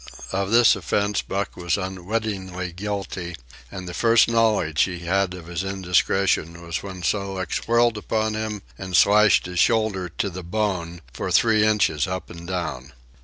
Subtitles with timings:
[0.31, 3.35] Of this offence Buck was unwittingly guilty,
[3.71, 8.33] and the first knowledge he had of his indiscretion was when Sol leks whirled upon
[8.33, 12.93] him and slashed his shoulder to the bone for three inches up and down.